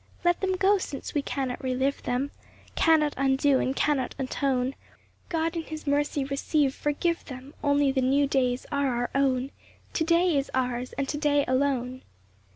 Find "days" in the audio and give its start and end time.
8.25-8.65